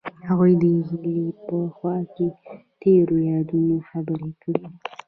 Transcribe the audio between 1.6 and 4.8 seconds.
خوا کې تیرو یادونو خبرې کړې.